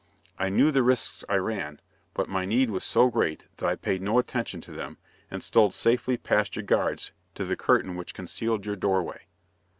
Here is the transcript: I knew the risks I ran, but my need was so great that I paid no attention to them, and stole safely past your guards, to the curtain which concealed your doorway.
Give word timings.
I 0.39 0.49
knew 0.49 0.71
the 0.71 0.81
risks 0.81 1.23
I 1.29 1.35
ran, 1.35 1.79
but 2.15 2.27
my 2.27 2.43
need 2.43 2.71
was 2.71 2.83
so 2.83 3.07
great 3.11 3.45
that 3.57 3.67
I 3.67 3.75
paid 3.75 4.01
no 4.01 4.17
attention 4.17 4.59
to 4.61 4.71
them, 4.71 4.97
and 5.29 5.43
stole 5.43 5.69
safely 5.69 6.17
past 6.17 6.55
your 6.55 6.63
guards, 6.63 7.11
to 7.35 7.45
the 7.45 7.55
curtain 7.55 7.95
which 7.95 8.15
concealed 8.15 8.65
your 8.65 8.75
doorway. 8.75 9.27